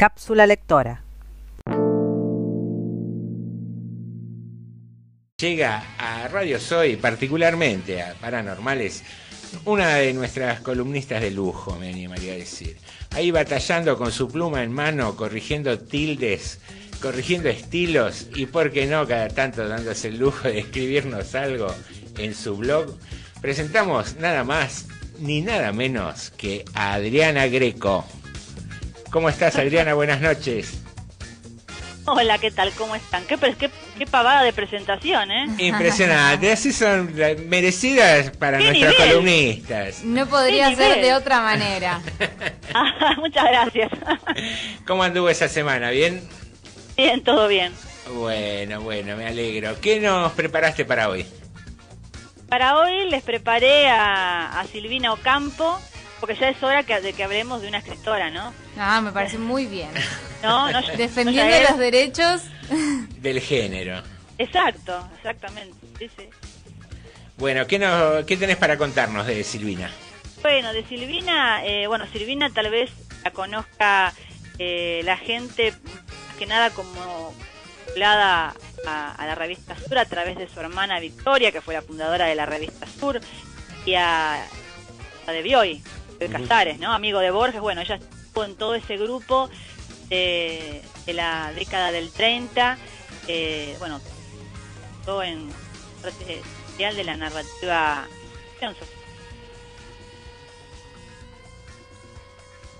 [0.00, 1.04] Cápsula lectora.
[5.36, 9.02] Llega a Radio Soy, particularmente a Paranormales,
[9.66, 12.78] una de nuestras columnistas de lujo, me animaría a decir.
[13.10, 16.60] Ahí batallando con su pluma en mano, corrigiendo tildes,
[17.02, 21.74] corrigiendo estilos y, por qué no, cada tanto dándose el lujo de escribirnos algo
[22.16, 22.96] en su blog,
[23.42, 24.86] presentamos nada más
[25.18, 28.06] ni nada menos que a Adriana Greco.
[29.10, 29.94] ¿Cómo estás, Adriana?
[29.94, 30.82] Buenas noches.
[32.06, 32.72] Hola, ¿qué tal?
[32.72, 33.24] ¿Cómo están?
[33.24, 35.46] Qué, qué, qué pavada de presentación, ¿eh?
[35.58, 37.14] Impresionante, así son
[37.48, 40.02] merecidas para nuestros columnistas.
[40.04, 42.00] No podría ser de otra manera.
[42.72, 43.90] Ah, muchas gracias.
[44.86, 45.90] ¿Cómo anduvo esa semana?
[45.90, 46.22] ¿Bien?
[46.96, 47.72] Bien, todo bien.
[48.14, 49.80] Bueno, bueno, me alegro.
[49.80, 51.26] ¿Qué nos preparaste para hoy?
[52.48, 55.80] Para hoy les preparé a, Silvina Ocampo,
[56.20, 58.52] porque ya es hora de que hablemos de una escritora, ¿no?
[58.78, 59.90] Ah, me parece muy bien.
[60.42, 62.44] No, Defendiendo los derechos
[63.18, 64.02] del género.
[64.38, 65.76] Exacto, exactamente.
[67.36, 69.90] Bueno, ¿qué, no, ¿qué tenés para contarnos de Silvina?
[70.40, 72.90] Bueno, de Silvina, eh, bueno, Silvina tal vez
[73.22, 74.14] la conozca
[74.58, 77.34] eh, la gente más que nada como
[77.86, 78.54] vinculada
[78.86, 82.34] a, la revista Sur a través de su hermana Victoria, que fue la fundadora de
[82.34, 83.20] la revista Sur,
[83.84, 84.42] y a,
[85.26, 85.82] a de Bioy,
[86.28, 86.92] Casares, ¿no?
[86.92, 89.48] Amigo de Borges, bueno, ella estuvo en todo ese grupo
[90.08, 92.76] de, la década del 30,
[93.28, 94.00] eh, bueno,
[95.04, 95.48] todo en
[96.02, 98.06] social de la narrativa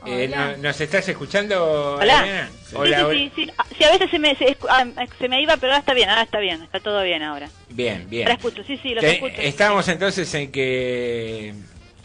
[0.06, 1.96] Eh, ¿Nos estás escuchando?
[2.00, 2.48] Hola.
[2.72, 4.36] Hola, sí, sí, sí, sí, a veces se me,
[4.68, 4.86] ah,
[5.18, 7.50] se, me iba, pero ahora está bien, ahora está bien, está todo bien ahora.
[7.68, 8.26] Bien, bien.
[8.26, 9.34] Ahora escucho, sí, sí, lo escucho.
[9.40, 11.54] Estábamos entonces en que...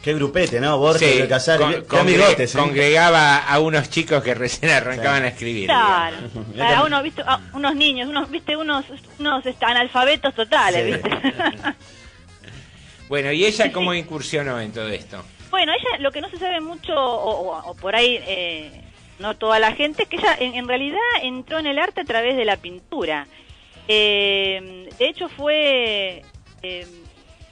[0.06, 0.78] Qué grupete, ¿no?
[0.78, 2.48] Borges, de Casares, ¿eh?
[2.54, 5.66] Congregaba a unos chicos que recién arrancaban a escribir.
[5.66, 6.18] Claro,
[6.62, 7.24] a unos, ¿viste?
[7.54, 8.56] unos niños, unos, ¿viste?
[8.56, 8.86] Unos,
[9.18, 11.10] unos analfabetos totales, ¿viste?
[13.10, 15.26] bueno, ¿y ella cómo incursionó en todo esto?
[15.50, 18.84] Bueno, ella lo que no se sabe mucho, o, por ahí eh,
[19.18, 22.38] no toda la gente, es que ella en, realidad entró en el arte a través
[22.38, 23.26] de la pintura.
[23.88, 26.22] Eh, de hecho fue
[26.62, 26.86] eh,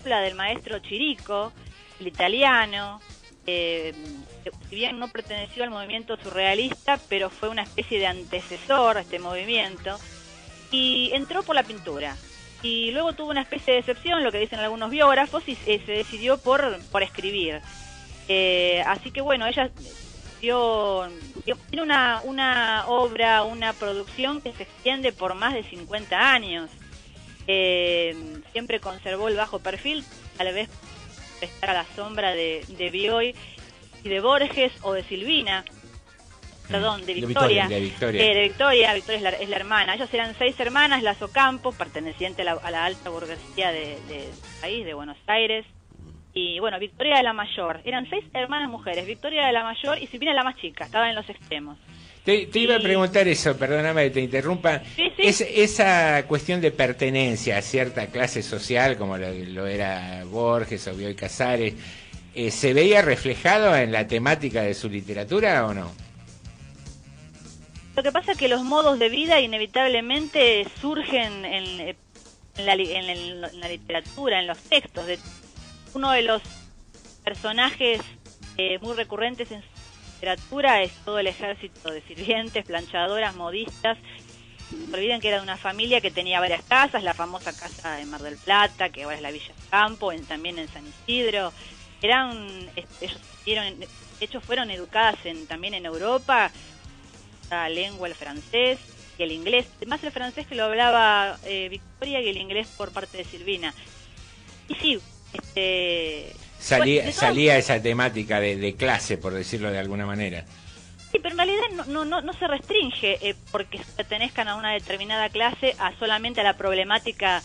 [0.06, 1.52] la del maestro Chirico,
[2.00, 3.02] el italiano,
[3.46, 9.20] si bien no perteneció al movimiento surrealista, pero fue una especie de antecesor a este
[9.20, 9.98] movimiento,
[10.72, 12.16] y entró por la pintura
[12.64, 16.38] y luego tuvo una especie de decepción, lo que dicen algunos biógrafos, y se decidió
[16.38, 17.62] por, por escribir.
[18.30, 19.70] Eh, así que bueno, ella
[20.40, 21.10] dio,
[21.70, 26.70] tiene una, una obra, una producción que se extiende por más de 50 años.
[27.48, 28.16] Eh,
[28.54, 30.06] siempre conservó el bajo perfil,
[30.38, 30.70] tal vez
[31.46, 33.36] estar a la sombra de, de Bioy
[34.04, 35.64] y de Borges o de Silvina.
[36.70, 37.68] Perdón, de Victoria.
[37.68, 38.24] De Victoria.
[38.24, 38.94] Eh, de Victoria.
[38.94, 39.96] Victoria, es la, hermana.
[39.96, 44.30] Ellas eran seis hermanas, las Ocampo, perteneciente a la, alta burguesía del de
[44.62, 45.66] país, de Buenos Aires
[46.34, 47.81] y bueno, Victoria de la Mayor.
[47.86, 51.16] Eran seis hermanas mujeres, Victoria de la Mayor y Silvina la más chica, estaban en
[51.16, 51.78] los extremos.
[52.23, 54.81] Te, iba a preguntar eso, perdóname que te interrumpa.
[55.17, 61.73] esa cuestión de pertenencia a cierta clase social, como lo, era Borges o Bioy Casares,
[62.33, 65.91] eh, ¿se veía reflejado en la temática de su literatura o no?
[67.95, 71.95] Lo que pasa es que los modos de vida inevitablemente surgen en,
[72.57, 75.06] la, en la literatura, en los textos.
[75.06, 75.19] De,
[75.94, 76.41] uno de los
[77.23, 78.01] personajes
[78.57, 79.72] eh, muy recurrentes en su
[80.23, 83.97] literatura es todo el ejército de sirvientes, planchadoras, modistas.
[84.72, 88.06] No olviden que era de una familia que tenía varias casas, la famosa casa de
[88.06, 91.51] Mar del Plata, que ahora es la Villa Campo, también en San Isidro.
[92.01, 92.47] Eran,
[93.01, 93.88] ellos de
[94.22, 96.50] hecho fueron educadas en, también en Europa,
[97.50, 98.79] la lengua, el francés
[99.17, 102.91] y el inglés, más el francés que lo hablaba eh, Victoria y el inglés por
[102.91, 103.73] parte de Silvina.
[104.69, 105.00] Y sí,
[105.33, 106.33] este,
[106.63, 110.45] salía, salía esa temática de, clase, por decirlo de alguna manera.
[111.12, 115.30] Sí, pero en realidad no, no, no se restringe eh, porque pertenezcan a una determinada
[115.30, 117.44] clase a solamente a la problemática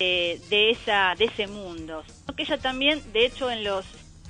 [0.00, 2.02] eh, de, esa, de ese mundo.
[2.36, 3.84] que ella también, de hecho, en los,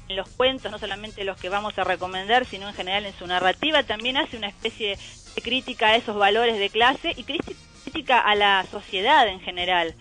[0.09, 3.27] en los cuentos, no solamente los que vamos a recomendar, sino en general en su
[3.27, 4.99] narrativa, también hace una especie
[5.35, 9.95] de crítica a esos valores de clase y crítica a la sociedad en general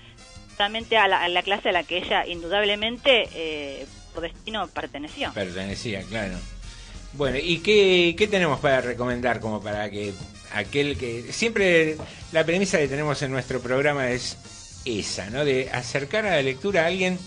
[0.60, 5.32] a la, clase a la que ella indudablemente eh, por destino perteneció.
[5.34, 6.36] Pertenecía, claro.
[7.14, 10.14] Bueno, ¿y qué, qué tenemos para recomendar como para que
[10.54, 11.32] aquel que...
[11.32, 11.98] Siempre
[12.32, 15.46] la premisa que tenemos en nuestro programa es esa, ¿no?
[15.46, 17.20] De acercar a la lectura a alguien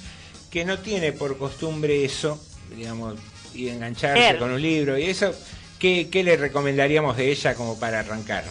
[0.50, 2.42] que no tiene por costumbre eso,
[2.74, 3.18] digamos,
[3.54, 5.34] y engancharse con un libro y eso
[5.78, 8.44] ¿qué, ¿qué le recomendaríamos de ella como para arrancar?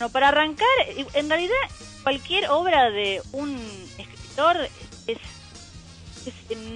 [0.00, 0.68] No, para arrancar,
[1.14, 1.54] en realidad
[2.02, 3.56] cualquier obra de un
[3.98, 4.56] escritor
[5.06, 5.18] es,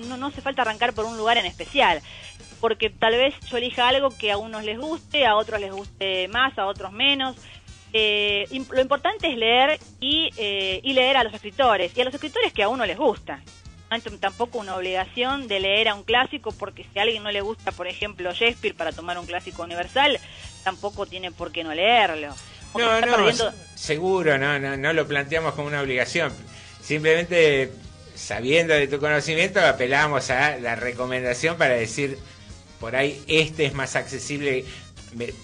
[0.09, 2.01] no, no hace falta arrancar por un lugar en especial,
[2.61, 6.29] porque tal vez yo elija algo que a unos les guste, a otros les guste
[6.29, 7.37] más, a otros menos.
[7.93, 12.15] Eh, lo importante es leer y, eh, y leer a los escritores, y a los
[12.15, 13.41] escritores que a uno les gusta.
[13.89, 17.31] No hay tampoco una obligación de leer a un clásico, porque si a alguien no
[17.31, 20.19] le gusta, por ejemplo, Shakespeare para tomar un clásico universal,
[20.65, 22.35] tampoco tiene por qué no leerlo.
[22.75, 23.33] No, no,
[23.75, 26.33] seguro, no, no, no lo planteamos como una obligación.
[26.83, 27.73] Simplemente
[28.17, 32.19] sabiendo de tu conocimiento apelamos a la recomendación para decir
[32.81, 34.65] por ahí este es más accesible.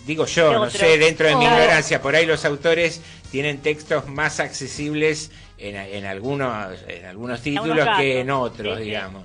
[0.07, 4.41] Digo yo, no sé, dentro de mi ignorancia, por ahí los autores tienen textos más
[4.41, 9.25] accesibles en, en algunos en algunos títulos que en otros, digamos.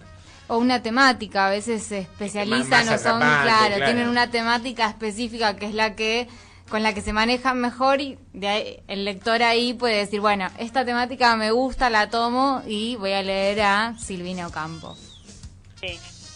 [0.50, 5.66] O una temática, a veces se especializan o son, claro, tienen una temática específica que
[5.66, 6.30] es la que
[6.70, 10.84] con la que se manejan mejor y de el lector ahí puede decir, bueno, esta
[10.84, 14.98] temática me gusta, la tomo y voy a leer a Silvina Ocampo.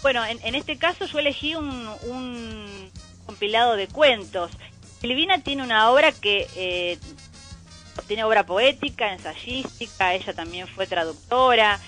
[0.02, 2.92] Bueno, en, este caso yo elegí un,
[3.26, 4.52] compilado de cuentos.
[5.00, 6.98] Silvina tiene una obra que eh,
[8.08, 11.80] tiene obra poética, ensayística, ella también fue traductora,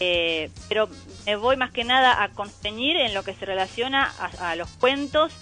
[0.00, 0.88] eh, pero
[1.24, 5.32] me voy más que nada a conceñir en lo que se relaciona a los cuentos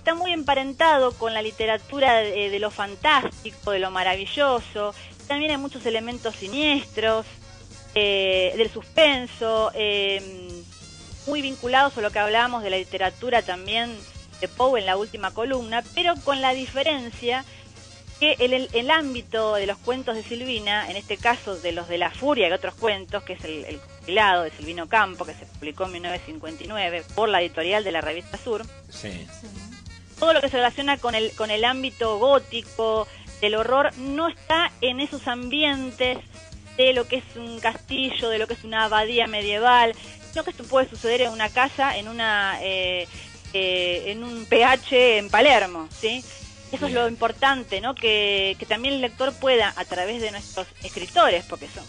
[0.00, 4.94] está muy emparentado con la literatura de, lo fantástico, de lo maravilloso.
[5.28, 7.26] También hay muchos elementos siniestros,
[7.94, 10.48] eh, del suspenso, em,
[11.26, 13.94] muy vinculados a lo que hablábamos de la literatura también
[14.40, 17.44] de Poe en la última columna, pero con la diferencia
[18.18, 21.98] que el, el, ámbito de los cuentos de Silvina, en este caso de los de
[21.98, 25.44] la furia y otros cuentos, que es el, el compilado de Silvino Campo, que se
[25.44, 29.26] publicó en 1959 por la editorial de la revista Sur, sí
[30.20, 33.08] todo lo que se relaciona con el, con el ámbito gótico,
[33.40, 36.18] del horror, no está en esos ambientes
[36.76, 39.94] de lo que es un castillo, de lo que es una abadía medieval,
[40.30, 43.08] sino que esto puede suceder en una casa, en una eh,
[43.52, 46.24] eh, en un PH en Palermo, ¿sí?
[46.70, 47.94] Eso es lo importante, ¿no?
[47.94, 51.84] Que, que también el lector pueda, a través de nuestros escritores, porque son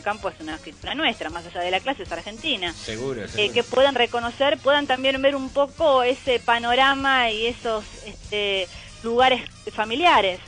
[0.00, 2.72] Campo es una escritura nuestra, más allá de la clase es argentina.
[2.72, 8.68] Seguro, eh, que puedan reconocer, puedan también ver un poco ese panorama y esos este,
[9.02, 9.42] lugares
[9.72, 10.40] familiares.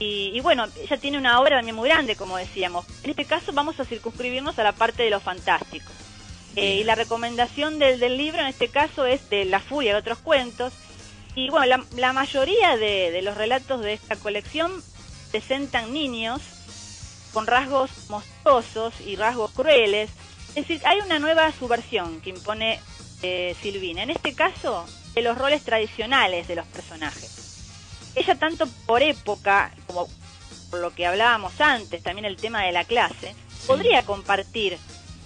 [0.00, 2.84] Y, bueno, ella tiene una obra también muy grande, como decíamos.
[3.04, 5.90] En este caso vamos a circunscribirnos a la parte de lo fantástico.
[6.56, 10.00] Eh, y la recomendación del, del, libro en este caso es de La Furia de
[10.00, 10.72] otros cuentos.
[11.34, 14.72] Y bueno, la, la mayoría de, de los relatos de esta colección
[15.30, 16.42] presentan niños
[17.34, 20.10] con rasgos monstruosos y rasgos crueles.
[20.54, 22.80] Es decir, hay una nueva subversión que impone
[23.22, 24.04] eh, Silvina.
[24.04, 28.12] En este caso, de los roles tradicionales de los personajes.
[28.14, 30.08] Ella tanto por época como
[30.70, 33.34] por lo que hablábamos antes, también el tema de la clase,
[33.66, 34.78] podría compartir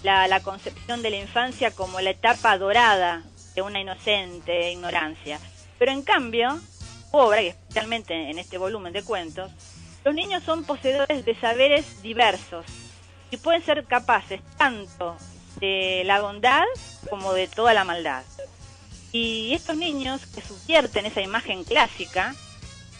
[0.03, 3.23] la, la, concepción de la infancia como la etapa dorada
[3.55, 5.39] de una inocente ignorancia.
[5.77, 6.59] Pero en cambio,
[7.11, 9.51] obra, y especialmente en este volumen de cuentos,
[10.09, 12.65] los niños son poseedores de saberes diversos
[13.29, 15.15] y pueden ser capaces tanto
[15.59, 16.63] de la bondad
[17.11, 18.23] como de toda la maldad.
[19.11, 22.33] Y estos niños que subvierten esa imagen clásica,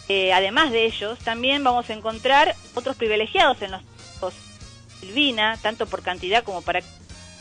[0.08, 3.82] eh, además de ellos, también vamos a encontrar otros privilegiados en los
[5.00, 6.78] Silvina, tanto por cantidad como por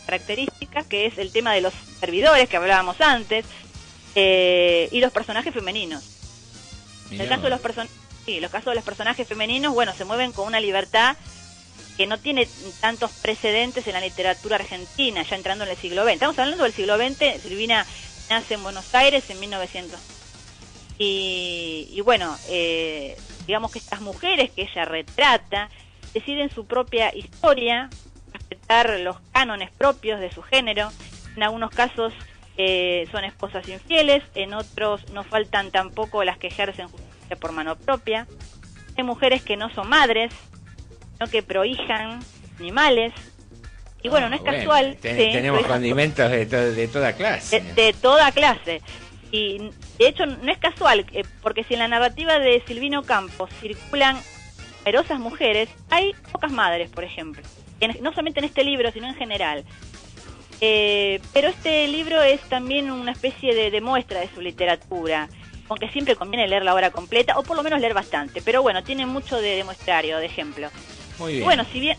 [0.08, 3.46] características, que es el tema de los servidores que hablábamos antes,
[4.16, 6.04] eh, y los personajes femeninos.
[7.12, 8.09] En el caso de los personajes
[8.40, 11.18] Los casos de los personajes femeninos, bueno, se mueven con una libertad
[11.98, 12.48] que no tiene
[12.80, 16.14] tantos precedentes en la literatura argentina, ya entrando en el siglo XX.
[16.14, 17.86] Estamos hablando del siglo XX, Silvina
[18.30, 20.00] nace en Buenos Aires en 1900.
[20.98, 23.18] Y, bueno, eh,
[23.48, 25.70] digamos que estas mujeres que ella retrata
[26.14, 27.90] deciden su propia historia,
[28.34, 30.92] respetar los cánones propios de su género.
[31.36, 32.14] En algunos casos
[32.58, 37.76] eh, son esposas infieles, en otros no faltan tampoco las que ejercen justicia por mano
[37.76, 38.28] propia.
[38.98, 40.32] Hay mujeres que no son madres,
[41.14, 42.20] sino que prohijan
[42.60, 43.14] animales.
[44.02, 44.98] Y bueno, no es ah, casual.
[45.02, 47.62] tenemos condimentos de, de, toda clase.
[47.76, 48.82] De, toda clase.
[49.32, 53.50] Y de hecho no es casual, eh, porque si en la narrativa de Silvino Campos
[53.60, 54.18] circulan
[54.80, 57.44] numerosas mujeres, hay pocas madres, por ejemplo.
[58.02, 59.66] no solamente en este libro, sino en general.
[60.62, 65.30] Eh, pero este libro es también una especie de, de muestra de su literatura
[65.70, 68.84] aunque siempre conviene leer la obra completa, o por lo menos leer bastante, pero bueno,
[68.84, 70.70] tiene mucho de demuestrario, de ejemplo.
[71.20, 71.46] Muy bien.
[71.46, 71.98] Bueno, si bien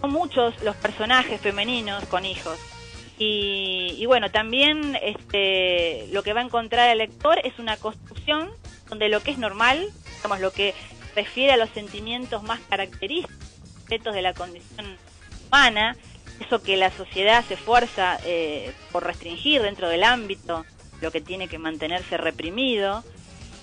[0.00, 2.58] son muchos los personajes femeninos con hijos,
[3.20, 8.48] Y, bueno, también este, lo que va a encontrar el lector es una construcción
[8.88, 10.72] donde lo que es normal, digamos, lo que
[11.16, 14.96] refiere a los sentimientos más característicos de la condición
[15.48, 15.96] humana,
[16.38, 20.64] eso que la sociedad se esfuerza eh, por restringir dentro del ámbito,
[21.00, 23.04] lo que tiene que mantenerse reprimido,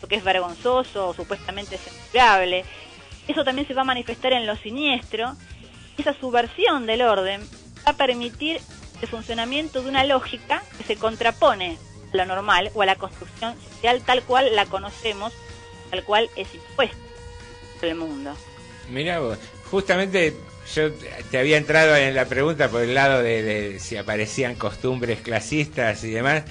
[0.02, 2.66] lo que es vergonzoso o supuestamente censurable,
[3.28, 5.36] eso también se va a manifestar en lo siniestro.
[5.98, 7.42] Esa subversión del orden
[7.86, 8.62] va a permitir
[9.02, 11.78] el funcionamiento de una lógica que se contrapone
[12.14, 15.34] a lo normal o a la construcción social tal cual la conocemos,
[15.90, 16.98] tal cual es impuesta
[17.82, 18.36] en el mundo.
[18.90, 19.20] Mira
[19.72, 20.36] justamente
[20.74, 20.92] yo
[21.32, 26.12] te había entrado en la pregunta por el lado de, si aparecían costumbres clasistas y
[26.12, 26.44] demás,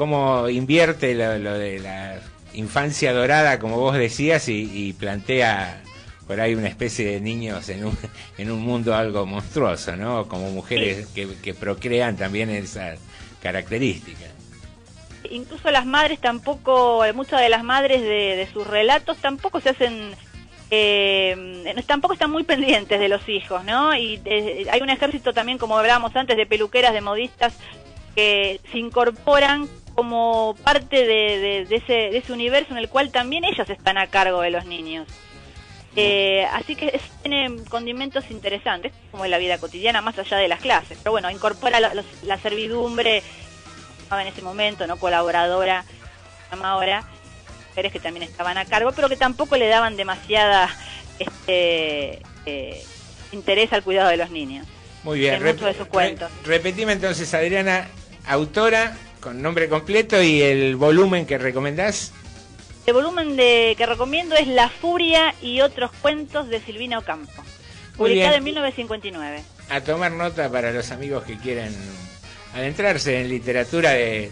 [0.00, 2.18] cómo invierte lo, de la
[2.54, 5.82] infancia dorada, como vos decías, y plantea
[6.30, 7.98] por ahí una especie de niños en un,
[8.38, 10.28] en un mundo algo monstruoso, ¿no?
[10.28, 13.00] Como mujeres que, procrean también esas
[13.42, 14.30] características.
[15.28, 20.12] Incluso las madres tampoco, muchas de las madres de, sus relatos tampoco se hacen
[20.70, 23.92] eh, tampoco están muy pendientes de los hijos, ¿no?
[23.96, 27.54] Y eh, hay un ejército también, como hablábamos antes, de peluqueras, de modistas,
[28.14, 29.68] que se incorporan
[30.00, 34.40] como parte de, ese, de ese universo en el cual también ellas están a cargo
[34.40, 35.06] de los niños.
[35.94, 40.60] Eh, así que tiene condimentos interesantes, como en la vida cotidiana, más allá de las
[40.60, 40.96] clases.
[41.02, 43.22] Pero bueno, incorpora la, servidumbre,
[44.10, 45.84] en ese momento, no colaboradora,
[46.62, 47.04] ahora,
[47.68, 50.74] mujeres que también estaban a cargo, pero que tampoco le daban demasiada
[51.18, 52.82] este, eh,
[53.32, 54.66] interés al cuidado de los niños.
[55.04, 56.32] Muy bien, muchos de sus cuentos.
[56.46, 57.86] repetime entonces, Adriana,
[58.26, 62.12] autora con nombre completo y el volumen que recomendás.
[62.86, 67.42] El volumen de, que recomiendo es La Furia y otros cuentos de Silvina Ocampo,
[67.96, 69.42] publicado en 1959.
[69.68, 71.74] A tomar nota para los amigos que quieren
[72.54, 74.30] adentrarse en literatura de,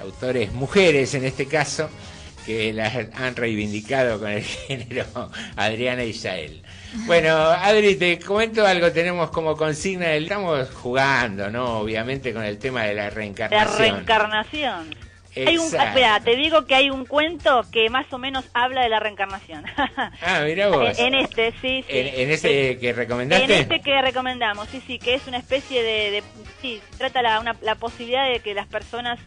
[0.00, 1.88] autores mujeres en este caso,
[2.44, 5.04] que las han reivindicado con el género
[5.56, 6.62] Adriana y Yael.
[7.06, 11.78] Bueno, Adri, te comento algo, tenemos como consigna, estamos jugando, ¿no?
[11.80, 13.72] Obviamente con el tema de la reencarnación.
[13.72, 14.94] La reencarnación.
[15.36, 18.88] Hay un, espera, te digo que hay un cuento que más o menos habla de
[18.88, 19.64] la reencarnación.
[19.76, 20.98] ah, mira vos.
[20.98, 21.86] En, este, sí, sí.
[21.88, 23.44] ¿En, este que recomendaste?
[23.44, 26.24] En este que recomendamos, sí, sí, que es una especie de...
[26.60, 29.20] sí, trata la, la posibilidad de que las personas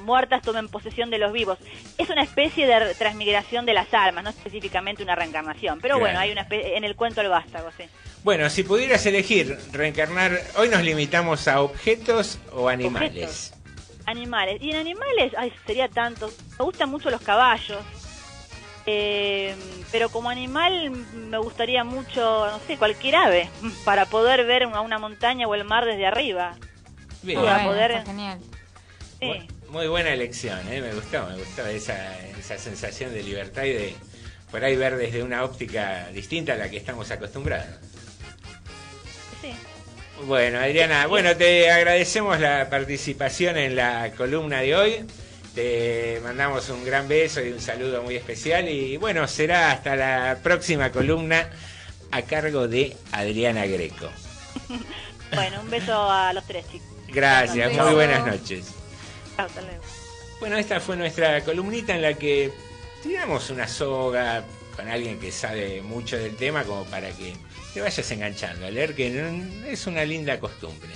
[0.00, 1.58] muertas tomen posesión de los vivos.
[1.98, 5.80] Es una especie de transmigración de las almas, no específicamente una reencarnación.
[5.80, 7.84] Pero bueno, hay una en el cuento el vástago, sí.
[8.24, 13.54] Bueno, si pudieras elegir reencarnar, hoy nos limitamos a objetos o animales.
[14.06, 14.60] Animales.
[14.60, 16.30] Y en animales, ay, sería tanto.
[16.58, 17.80] Me gustan mucho los caballos.
[18.84, 19.54] Eh,
[19.92, 23.48] pero como animal me gustaría mucho, no sé, cualquier ave,
[23.84, 26.56] para poder ver a una montaña o el mar desde arriba.
[27.22, 27.40] Bien.
[27.40, 28.04] poder...
[28.04, 28.40] genial.
[29.72, 30.82] Muy, buena elección, ¿eh?
[30.82, 33.94] me gustó, me gustó esa, esa sensación de libertad y de
[34.50, 37.74] por ahí ver desde una óptica distinta a la que estamos acostumbrados.
[39.40, 39.50] Sí.
[40.26, 45.06] Bueno, Adriana, bueno, te agradecemos la participación en la columna de hoy.
[45.54, 48.68] Te mandamos un gran beso y un saludo muy especial.
[48.68, 51.48] Y bueno, será hasta la próxima columna
[52.10, 54.10] a cargo de Adriana Greco.
[55.34, 56.88] bueno, un beso a los tres chicos.
[57.08, 58.81] Gracias, muy buenas noches.
[60.40, 62.52] Bueno, esta fue nuestra columnita en la que
[63.02, 64.44] tiramos una soga
[64.76, 67.34] con alguien que sabe mucho del tema como para que
[67.74, 70.90] te vayas enganchando a leer, que es una linda costumbre.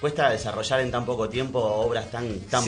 [0.00, 2.64] cuesta desarrollar en tan poco tiempo obras tan, tan,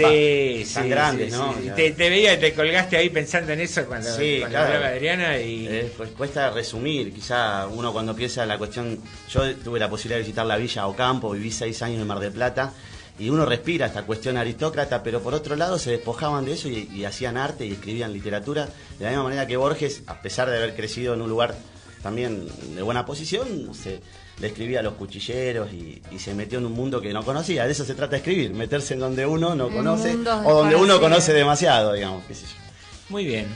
[0.88, 1.54] grandes, ¿no?
[1.76, 5.68] Te, veía, te colgaste ahí pensando en eso cuando, hablaba Adriana y...
[5.68, 8.98] Eh, pues cuesta resumir, quizá uno cuando piensa la cuestión...
[9.28, 12.32] Yo tuve la posibilidad de visitar la villa Ocampo, viví seis años en Mar del
[12.32, 12.72] Plata
[13.20, 17.04] y uno respira esta cuestión aristócrata, pero por otro lado se despojaban de eso y,
[17.04, 18.66] hacían arte y escribían literatura,
[18.98, 21.54] de la misma manera que Borges, a pesar de haber crecido en un lugar
[22.02, 24.00] también de buena posición, se,
[24.40, 27.66] le escribía a los cuchilleros y, se metió en un mundo que no conocía.
[27.66, 30.98] De eso se trata de escribir, meterse en donde uno no conoce o donde uno
[30.98, 32.54] conoce demasiado, digamos, qué sé yo.
[33.10, 33.54] Muy bien.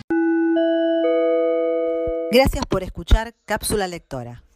[2.31, 4.45] Gracias por escuchar Cápsula Lectora.